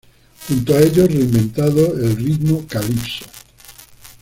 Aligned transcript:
Junto 0.47 0.73
a 0.73 0.79
ellos, 0.79 1.07
reinventado 1.09 1.93
el 1.99 2.15
ritmo 2.15 2.65
"calypso". 2.65 3.23